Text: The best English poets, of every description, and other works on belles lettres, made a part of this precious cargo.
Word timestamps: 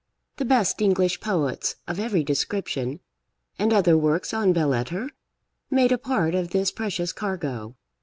The 0.37 0.45
best 0.45 0.81
English 0.81 1.19
poets, 1.19 1.75
of 1.87 1.99
every 1.99 2.23
description, 2.23 3.01
and 3.59 3.71
other 3.71 3.95
works 3.95 4.33
on 4.33 4.51
belles 4.51 4.71
lettres, 4.71 5.11
made 5.69 5.91
a 5.91 5.99
part 5.99 6.33
of 6.33 6.49
this 6.49 6.71
precious 6.71 7.13
cargo. 7.13 7.75